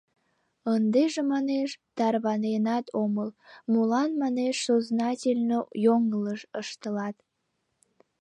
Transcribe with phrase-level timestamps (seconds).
[0.73, 3.29] Ындыже манеш, тарваненат омыл,
[3.71, 7.15] молан, манеш, сознательно йоҥылыш ыштылат?